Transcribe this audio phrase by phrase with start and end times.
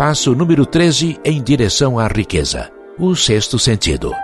[0.00, 2.70] Passo número 13 em direção à riqueza.
[2.98, 4.14] O sexto sentido.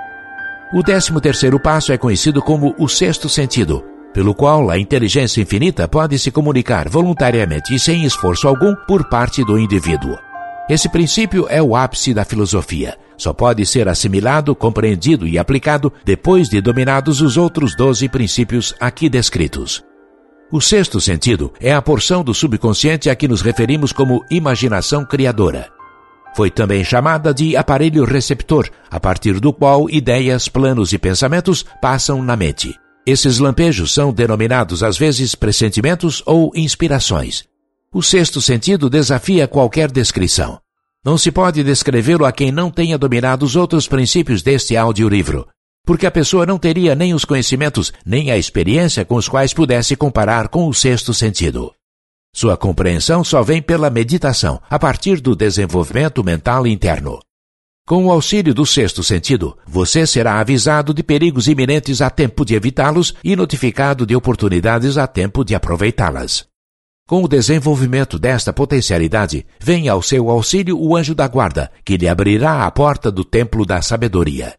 [0.72, 5.86] O décimo terceiro passo é conhecido como o sexto sentido, pelo qual a inteligência infinita
[5.86, 10.16] pode se comunicar voluntariamente e sem esforço algum por parte do indivíduo.
[10.66, 12.96] Esse princípio é o ápice da filosofia.
[13.18, 19.10] Só pode ser assimilado, compreendido e aplicado depois de dominados os outros doze princípios aqui
[19.10, 19.84] descritos.
[20.50, 25.68] O sexto sentido é a porção do subconsciente a que nos referimos como imaginação criadora.
[26.36, 32.22] Foi também chamada de aparelho receptor, a partir do qual ideias, planos e pensamentos passam
[32.22, 32.78] na mente.
[33.04, 37.44] Esses lampejos são denominados às vezes pressentimentos ou inspirações.
[37.92, 40.60] O sexto sentido desafia qualquer descrição.
[41.04, 45.48] Não se pode descrevê-lo a quem não tenha dominado os outros princípios deste audiolivro,
[45.86, 49.94] porque a pessoa não teria nem os conhecimentos, nem a experiência com os quais pudesse
[49.94, 51.72] comparar com o sexto sentido.
[52.34, 57.20] Sua compreensão só vem pela meditação, a partir do desenvolvimento mental interno.
[57.86, 62.56] Com o auxílio do sexto sentido, você será avisado de perigos iminentes a tempo de
[62.56, 66.46] evitá-los e notificado de oportunidades a tempo de aproveitá-las.
[67.06, 72.08] Com o desenvolvimento desta potencialidade, vem ao seu auxílio o anjo da guarda, que lhe
[72.08, 74.54] abrirá a porta do templo da sabedoria.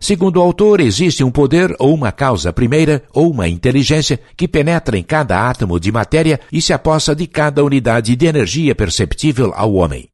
[0.00, 4.96] Segundo o autor, existe um poder ou uma causa primeira ou uma inteligência que penetra
[4.96, 9.74] em cada átomo de matéria e se apossa de cada unidade de energia perceptível ao
[9.74, 10.08] homem.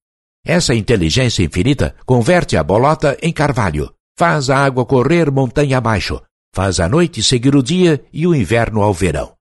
[0.44, 6.20] Essa inteligência infinita converte a bolota em carvalho, faz a água correr montanha abaixo,
[6.54, 9.34] faz a noite seguir o dia e o inverno ao verão.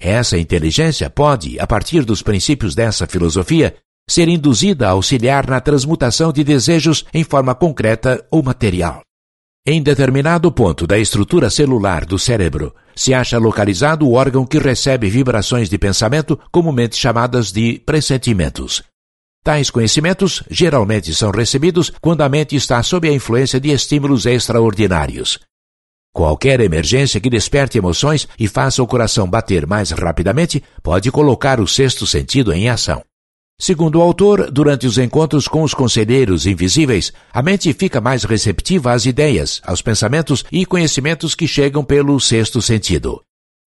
[0.00, 3.76] Essa inteligência pode, a partir dos princípios dessa filosofia,
[4.08, 9.02] ser induzida a auxiliar na transmutação de desejos em forma concreta ou material.
[9.64, 15.08] Em determinado ponto da estrutura celular do cérebro, se acha localizado o órgão que recebe
[15.08, 18.82] vibrações de pensamento, comumente chamadas de pressentimentos.
[19.44, 25.38] Tais conhecimentos geralmente são recebidos quando a mente está sob a influência de estímulos extraordinários.
[26.12, 31.68] Qualquer emergência que desperte emoções e faça o coração bater mais rapidamente pode colocar o
[31.68, 33.04] sexto sentido em ação.
[33.62, 38.90] Segundo o autor, durante os encontros com os conselheiros invisíveis, a mente fica mais receptiva
[38.90, 43.22] às ideias, aos pensamentos e conhecimentos que chegam pelo sexto sentido.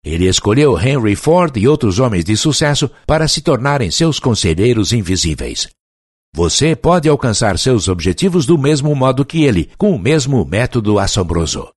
[0.05, 5.67] Ele escolheu Henry Ford e outros homens de sucesso para se tornarem seus conselheiros invisíveis.
[6.35, 11.67] Você pode alcançar seus objetivos do mesmo modo que ele, com o mesmo método assombroso.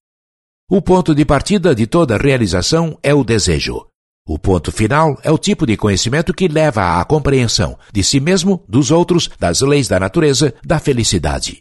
[0.71, 3.87] O ponto de partida de toda realização é o desejo.
[4.25, 8.63] O ponto final é o tipo de conhecimento que leva à compreensão de si mesmo,
[8.69, 11.59] dos outros, das leis da natureza, da felicidade.